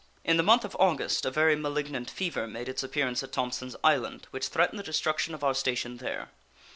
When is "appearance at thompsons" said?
2.81-3.75